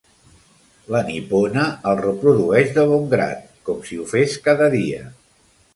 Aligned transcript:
La 0.95 1.01
nipona 1.09 1.67
el 1.91 2.01
reprodueix 2.01 2.75
de 2.79 2.89
bon 2.95 3.07
grat, 3.15 3.47
com 3.69 3.87
si 3.91 4.01
ho 4.05 4.11
fes 4.17 4.39
cada 4.49 4.77
dia. 4.81 5.09